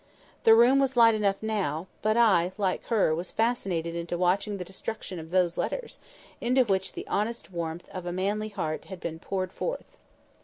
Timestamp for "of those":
5.19-5.59